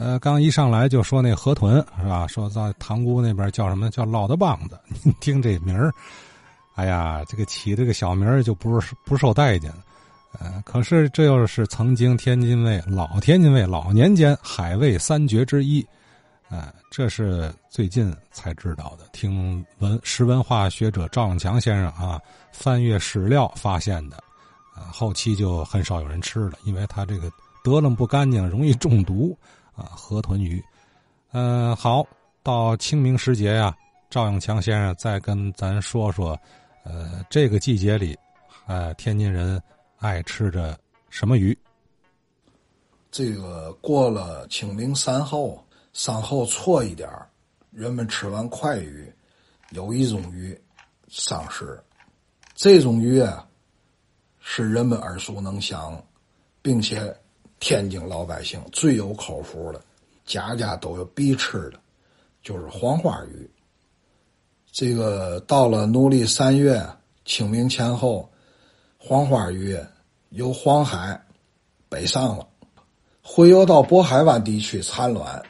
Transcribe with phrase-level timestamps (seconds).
[0.00, 2.26] 呃，刚一上来就说那河豚是吧？
[2.26, 4.80] 说在塘沽那边叫什么叫老的棒子？
[5.04, 5.92] 您听这名儿，
[6.74, 9.70] 哎呀，这个起这个小名儿就不是不受待见。
[10.38, 15.86] 呃，可是这又是曾经天津卫老天津卫老年间海卫三绝之一。
[16.48, 22.18] 呃，这是最近才知道的，听文史文化学者赵永强先生啊
[22.52, 24.16] 翻阅史料发现的。
[24.74, 27.30] 啊，后期就很少有人吃了，因为它这个
[27.62, 29.36] 得了不干净，容易中毒。
[29.90, 30.62] 河豚鱼，
[31.32, 32.06] 嗯，好，
[32.42, 33.76] 到清明时节呀，
[34.08, 36.38] 赵永强先生再跟咱说说，
[36.84, 38.18] 呃，这个季节里，
[38.66, 39.62] 呃，天津人
[39.98, 41.56] 爱吃着什么鱼？
[43.10, 47.08] 这个过了清明三后，三后错一点
[47.70, 49.12] 人们吃完快鱼，
[49.70, 50.58] 有一种鱼
[51.08, 51.82] 上市，
[52.54, 53.46] 这种鱼啊，
[54.40, 56.02] 是人们耳熟能详，
[56.62, 57.16] 并且。
[57.60, 59.80] 天津老百姓最有口福的，
[60.24, 61.78] 家家都有必吃的，
[62.42, 63.48] 就是黄花鱼。
[64.72, 66.82] 这个到了农历三月
[67.26, 68.28] 清明前后，
[68.96, 69.78] 黄花鱼
[70.30, 71.20] 由黄海
[71.88, 72.48] 北上了，
[73.22, 75.42] 回游到渤海湾地区产卵。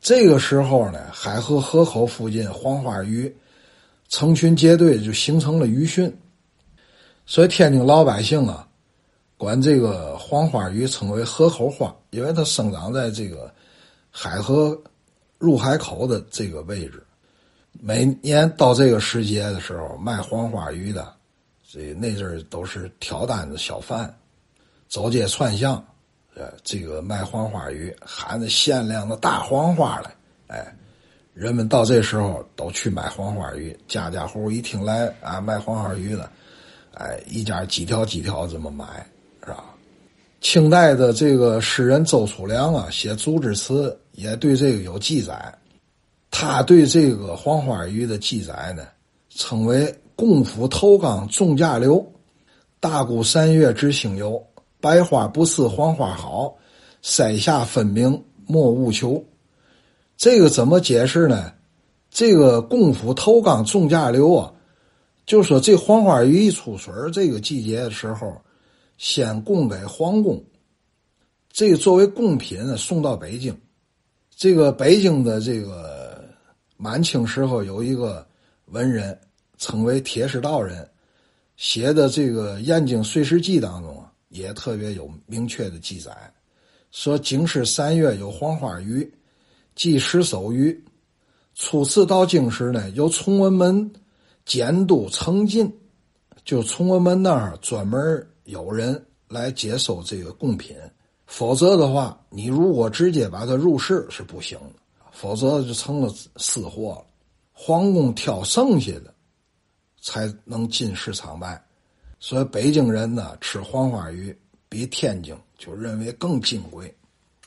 [0.00, 3.34] 这个时候呢，海河河口附近黄花鱼
[4.08, 6.12] 成群结队，就形成了鱼汛。
[7.26, 8.65] 所以天津老百姓啊。
[9.38, 13.52] 管这个黄花鱼称为河口花，因为它生长在这个
[14.10, 14.76] 海河
[15.38, 17.02] 入海口的这个位置。
[17.72, 21.12] 每年到这个时节的时候，卖黄花鱼的，
[21.70, 24.12] 这那阵儿都是挑担子小贩，
[24.88, 25.84] 走街串巷，
[26.34, 30.74] 呃，这个卖黄花鱼，喊着限量的大黄花来，哎，
[31.34, 36.30] 人们到这时候都去买黄花鱼，家家户户一听来啊卖黄花鱼的，
[36.94, 39.06] 哎，一家几条几条这么买。
[39.46, 39.64] 是吧？
[40.42, 45.52] 清代的这个诗人周楚良啊，写竹枝词也对这个有记载。
[46.30, 48.86] 他对这个黄花鱼的记载呢，
[49.30, 52.04] 称为“共府头纲重价流，
[52.78, 54.40] 大姑三月知兴有，
[54.80, 56.54] 白花不似黄花好，
[57.00, 59.24] 塞下分明莫务求。”
[60.18, 61.52] 这个怎么解释呢？
[62.10, 64.52] 这个“共府头纲重价流”啊，
[65.24, 68.36] 就说这黄花鱼一出水这个季节的时候。
[68.98, 70.42] 先供给皇宫，
[71.50, 73.56] 这作为贡品送到北京。
[74.34, 76.24] 这个北京的这个
[76.76, 78.26] 满清时候有一个
[78.66, 79.18] 文人，
[79.58, 80.86] 称为铁石道人，
[81.56, 86.14] 写的这个《燕京岁时记》当中啊，也特别有明确的记载，
[86.90, 89.10] 说京师三月有黄花鱼，
[89.74, 90.84] 即十艘鱼。
[91.54, 93.90] 初次到京时呢，由崇文门
[94.44, 95.72] 监督承进，
[96.44, 98.26] 就崇文门那儿专门。
[98.46, 100.76] 有人来接收这个贡品，
[101.26, 104.56] 否则的话，你如果直接把它入市是不行。
[104.58, 104.80] 的，
[105.12, 107.06] 否则就成了私货了。
[107.52, 109.12] 皇宫挑剩下的，
[110.00, 111.60] 才能进市场卖。
[112.20, 114.36] 所以北京人呢，吃黄花鱼
[114.68, 116.94] 比天津就认为更金贵，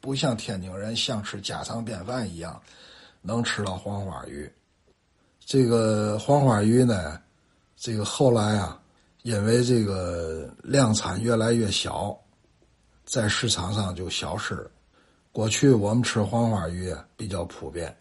[0.00, 2.60] 不像天津人像吃家常便饭一样
[3.20, 4.50] 能吃到黄花鱼。
[5.44, 7.20] 这个黄花鱼呢，
[7.76, 8.80] 这个后来啊。
[9.26, 12.16] 因为这个量产越来越小，
[13.04, 14.70] 在市场上就消失了。
[15.32, 17.92] 过去我们吃黄花鱼比较普遍，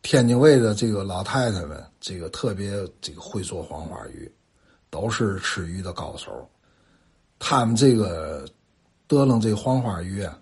[0.00, 4.32] 天津卫的这个老太太们，这个特别这个会做黄花鱼，
[4.88, 6.48] 都是吃鱼的高手。
[7.38, 8.46] 他们这个
[9.06, 10.40] 得了这黄花鱼啊，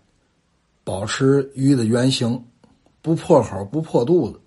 [0.85, 2.41] 保持鱼的原形，
[3.03, 4.41] 不破口不破肚子，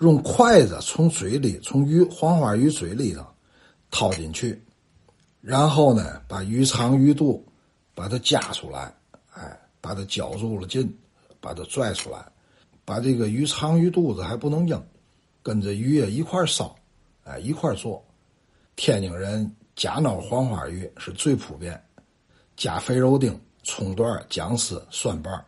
[0.00, 3.24] 用筷子从嘴里从鱼黄花鱼嘴里头。
[3.92, 4.60] 掏进去，
[5.40, 7.46] 然后呢，把鱼肠鱼肚
[7.94, 8.92] 把它夹出来，
[9.34, 10.92] 哎，把它绞住了劲，
[11.40, 12.24] 把它拽出来，
[12.84, 14.82] 把这个鱼肠鱼肚子还不能扔，
[15.42, 16.74] 跟着鱼啊一块烧，
[17.24, 18.02] 哎，一块做。
[18.74, 21.80] 天津人夹脑黄花鱼是最普遍，
[22.56, 25.44] 加肥肉丁、葱段、姜丝、蒜瓣，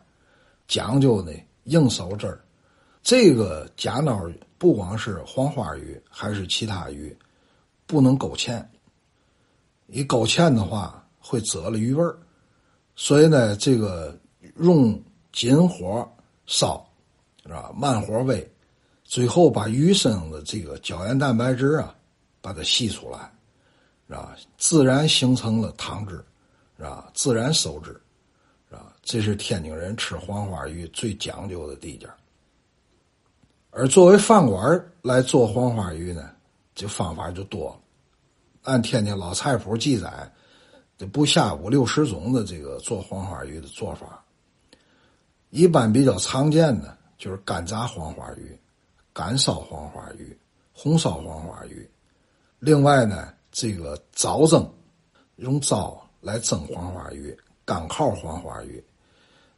[0.67, 1.33] 讲究呢
[1.63, 2.39] 硬手汁儿。
[3.01, 7.15] 这个夹脑不光是黄花鱼，还是其他鱼。
[7.85, 8.63] 不能勾芡，
[9.87, 12.17] 一勾芡的话会折了鱼味儿，
[12.95, 14.17] 所以呢，这个
[14.57, 15.01] 用
[15.31, 16.07] 紧火
[16.45, 16.85] 烧，
[17.43, 17.71] 是吧？
[17.75, 18.45] 慢火煨，
[19.03, 21.95] 最后把鱼身上的这个胶原蛋白质啊，
[22.41, 23.31] 把它吸出来，
[24.07, 24.35] 是吧？
[24.57, 26.15] 自然形成了汤汁，
[26.77, 27.11] 是吧？
[27.13, 27.91] 自然收汁，
[28.69, 28.93] 是吧？
[29.03, 32.07] 这是天津人吃黄花鱼最讲究的地界
[33.69, 36.31] 而作为饭馆来做黄花鱼呢？
[36.75, 37.81] 这方法就多，
[38.63, 40.29] 按天津老菜谱记载，
[40.97, 44.21] 这不下五六十种的这个做黄花鱼的做法。
[45.51, 48.59] 一般比较常见的就是干炸黄花鱼、
[49.13, 50.37] 干烧黄花鱼、
[50.73, 51.89] 红烧黄花鱼。
[52.59, 54.69] 另外呢，这个糟蒸，
[55.37, 58.83] 用糟来蒸黄花鱼，干烤黄花鱼。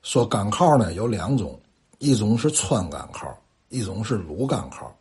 [0.03, 1.59] 说干烤呢有两种，
[1.97, 3.35] 一种是川干烤，
[3.69, 4.95] 一种是鲁干烤。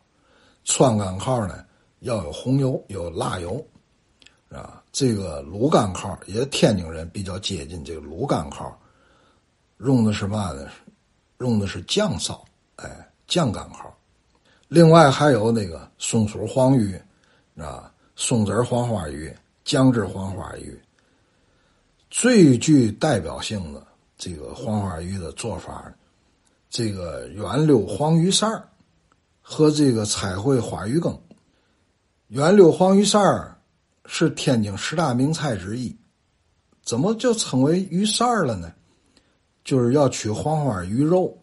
[0.63, 1.63] 川干烤呢
[1.99, 3.65] 要有红油，有辣油，
[4.49, 8.79] 啊，这个卤干烤也天津人比较接近这个卤干烤，
[9.79, 10.69] 用的是嘛呢？
[11.39, 12.43] 用的是酱烧，
[12.77, 13.95] 哎，酱干烤。
[14.67, 16.99] 另外还有那个松鼠黄鱼，
[17.57, 19.33] 啊，松子黄花鱼、
[19.63, 20.79] 酱汁黄花鱼，
[22.09, 23.85] 最具代表性的。
[24.19, 25.93] 这个黄花鱼的做法，
[26.71, 28.49] 这个圆溜黄鱼扇
[29.43, 31.15] 和这个彩绘花鱼羹。
[32.27, 33.57] 圆柳黄鱼扇儿
[34.05, 35.95] 是天津十大名菜之一，
[36.83, 38.73] 怎么就称为鱼扇儿了呢？
[39.63, 41.37] 就是要取黄花鱼肉，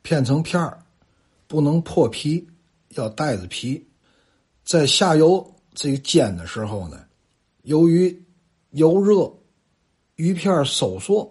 [0.00, 0.78] 片成片儿，
[1.46, 2.48] 不能破皮，
[2.90, 3.86] 要带着皮，
[4.64, 7.04] 在下油这个煎的时候呢，
[7.64, 8.24] 由于
[8.70, 9.30] 油热，
[10.16, 11.30] 鱼片收缩。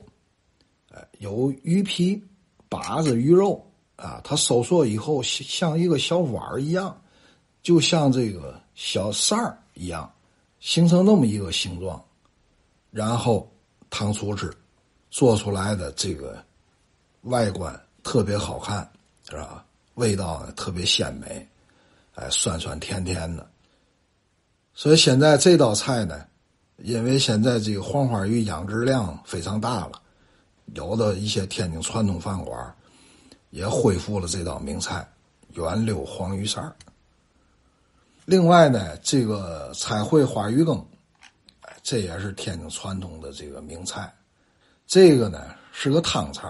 [1.17, 2.23] 有鱼皮
[2.69, 3.65] 把着鱼肉
[3.95, 7.01] 啊，它收缩以后像一个小碗儿一样，
[7.63, 10.11] 就像这个小扇儿一样，
[10.59, 12.03] 形成那么一个形状，
[12.91, 13.49] 然后
[13.89, 14.53] 糖醋汁
[15.09, 16.43] 做出来的这个
[17.21, 17.73] 外观
[18.03, 18.87] 特别好看，
[19.29, 19.65] 是吧？
[19.95, 21.47] 味道呢特别鲜美，
[22.15, 23.49] 哎，酸酸甜甜的。
[24.73, 26.25] 所以现在这道菜呢，
[26.77, 30.01] 因为现在这个黄花鱼养殖量非常大了。
[30.73, 32.75] 有的一些天津传统饭馆
[33.51, 35.07] 也恢复了这道名菜——
[35.53, 36.71] 圆溜黄鱼鳝
[38.25, 40.85] 另外呢，这个彩绘花鱼羹，
[41.81, 44.13] 这也是天津传统的这个名菜。
[44.87, 46.47] 这个呢是个汤菜，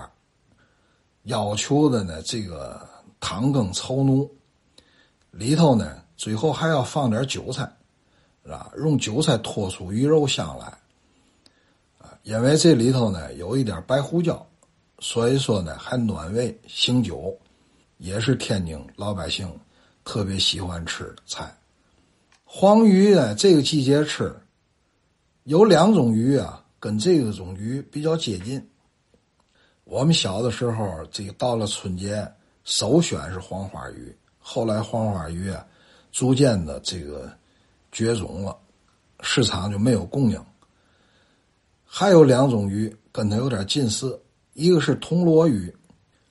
[1.23, 2.87] 要求的呢这个
[3.19, 4.29] 汤羹稠浓，
[5.31, 7.63] 里头呢最后还要放点韭菜，
[8.43, 8.71] 是吧？
[8.77, 10.71] 用韭菜拖出鱼肉香来。
[12.21, 14.45] 因为这里头呢有一点白胡椒，
[14.99, 17.35] 所以说呢还暖胃醒酒，
[17.97, 19.51] 也是天津老百姓
[20.05, 21.51] 特别喜欢吃的菜。
[22.55, 24.31] 黄鱼呢这个季节吃，
[25.45, 28.63] 有两种鱼啊跟这个种鱼比较接近。
[29.85, 32.31] 我们小的时候，这个到了春节，
[32.63, 34.15] 首选是黄花鱼。
[34.37, 35.65] 后来黄花鱼啊
[36.11, 37.27] 逐渐的这个
[37.91, 38.55] 绝种了，
[39.21, 40.39] 市场就没有供应。
[41.83, 44.21] 还有两种鱼跟它有点近似，
[44.53, 45.75] 一个是铜锣鱼，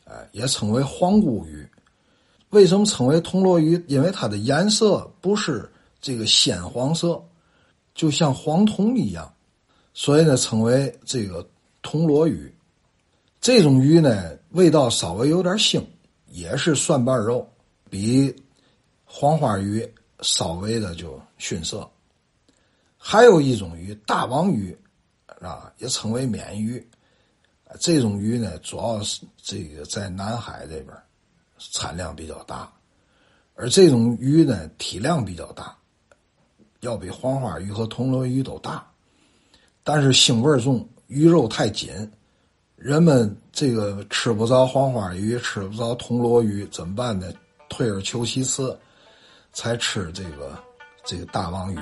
[0.04, 1.68] 哎，也称为黄姑鱼。
[2.50, 3.84] 为什么称为铜锣鱼？
[3.88, 5.68] 因为它的颜色不是
[6.02, 7.24] 这个鲜黄色，
[7.94, 9.34] 就像黄铜一样，
[9.94, 11.48] 所以呢称为这个
[11.80, 12.54] 铜锣鱼。
[13.40, 15.82] 这种鱼呢味道稍微有点腥，
[16.26, 17.50] 也是蒜瓣肉，
[17.88, 18.36] 比
[19.06, 19.90] 黄花鱼
[20.20, 21.90] 稍微的就逊色。
[22.98, 24.76] 还有一种鱼，大王鱼。
[25.40, 26.88] 啊，也称为鲶鱼，
[27.80, 30.96] 这种鱼呢，主要是这个在南海这边
[31.58, 32.72] 产量比较大，
[33.56, 35.76] 而这种鱼呢，体量比较大，
[36.82, 38.84] 要比黄花鱼和铜锣鱼都大，
[39.84, 41.90] 但是腥味重，鱼肉太紧，
[42.74, 47.32] 人们这个吃不着黄花鱼，吃不着铜锣鱼，怎么办呢？
[47.68, 48.76] 退而求其次，
[49.52, 50.58] 才吃这个
[51.04, 51.78] 这个大王鱼。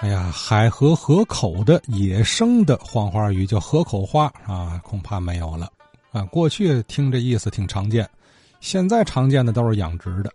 [0.00, 5.66] 哎呀，海河河口的野生的黄花鱼叫河口花啊，恐怕没有了
[6.12, 6.22] 啊。
[6.24, 8.06] 过去听这意思挺常见，
[8.60, 10.30] 现在常见的都是养殖的。